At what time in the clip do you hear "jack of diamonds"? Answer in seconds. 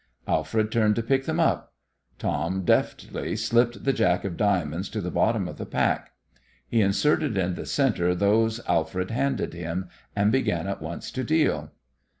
3.93-4.89